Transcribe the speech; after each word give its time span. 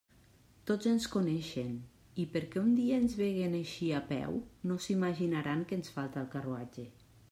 Tots 0.69 0.87
ens 0.91 1.05
coneixen, 1.15 1.75
i 2.23 2.25
perquè 2.33 2.61
un 2.63 2.73
dia 2.79 2.99
ens 3.03 3.15
vegen 3.21 3.55
eixir 3.61 3.93
a 4.01 4.03
peu 4.11 4.43
no 4.71 4.83
s'imaginaran 4.87 5.67
que 5.71 5.83
ens 5.83 5.97
falta 5.99 6.25
el 6.25 6.33
carruatge. 6.37 6.93